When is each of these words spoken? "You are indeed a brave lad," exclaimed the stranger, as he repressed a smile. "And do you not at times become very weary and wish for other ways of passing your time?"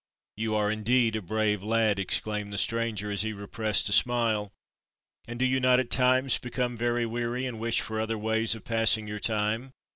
"You 0.35 0.55
are 0.55 0.71
indeed 0.71 1.15
a 1.15 1.21
brave 1.21 1.61
lad," 1.61 1.99
exclaimed 1.99 2.51
the 2.51 2.57
stranger, 2.57 3.11
as 3.11 3.21
he 3.21 3.33
repressed 3.33 3.87
a 3.87 3.93
smile. 3.93 4.51
"And 5.27 5.37
do 5.37 5.45
you 5.45 5.59
not 5.59 5.79
at 5.79 5.91
times 5.91 6.39
become 6.39 6.75
very 6.75 7.05
weary 7.05 7.45
and 7.45 7.59
wish 7.59 7.81
for 7.81 7.99
other 8.01 8.17
ways 8.17 8.55
of 8.55 8.63
passing 8.63 9.07
your 9.07 9.19
time?" 9.19 9.73